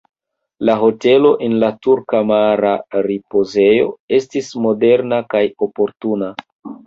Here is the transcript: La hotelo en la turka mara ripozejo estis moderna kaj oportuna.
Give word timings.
La 0.67 0.75
hotelo 0.83 1.33
en 1.47 1.57
la 1.63 1.67
turka 1.87 2.21
mara 2.29 2.71
ripozejo 3.07 3.85
estis 4.21 4.49
moderna 4.65 5.19
kaj 5.35 5.43
oportuna. 5.69 6.31